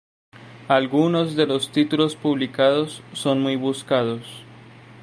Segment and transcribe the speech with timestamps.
[0.67, 4.41] Algunos de los títulos publicados son muy buscados.